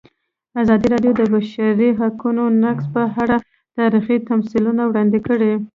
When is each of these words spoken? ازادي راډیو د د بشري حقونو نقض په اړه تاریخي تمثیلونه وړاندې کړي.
ازادي 0.61 0.87
راډیو 0.93 1.11
د 1.15 1.19
د 1.19 1.21
بشري 1.33 1.89
حقونو 1.99 2.43
نقض 2.63 2.85
په 2.95 3.03
اړه 3.23 3.37
تاریخي 3.77 4.17
تمثیلونه 4.29 4.81
وړاندې 4.85 5.19
کړي. 5.27 5.53